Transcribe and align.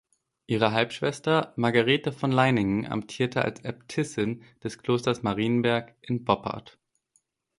Ihre 0.47 0.71
Halbschwester 0.71 1.53
Margarethe 1.57 2.11
von 2.11 2.31
Leiningen 2.31 2.87
amtierte 2.87 3.43
als 3.43 3.59
Äbtissin 3.63 4.41
des 4.63 4.79
Klosters 4.79 5.21
Marienberg 5.21 5.93
in 6.01 6.25
Boppard. 6.25 6.79